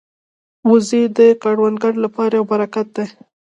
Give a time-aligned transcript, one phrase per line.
[0.69, 3.05] وزې د کروندګرو لپاره یو برکت دي